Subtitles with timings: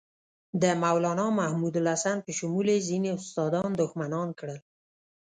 [0.61, 4.59] د مولنا محمودالحسن په شمول یې ځینې استادان دښمنان کړل.